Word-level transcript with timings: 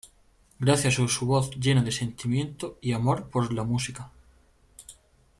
Gracias 0.57 0.97
a 0.97 1.07
su 1.07 1.27
voz 1.27 1.51
llena 1.59 1.83
de 1.83 1.91
sentimiento 1.91 2.79
y 2.81 2.93
amor 2.93 3.29
por 3.29 3.53
la 3.53 3.63
música. 3.63 4.09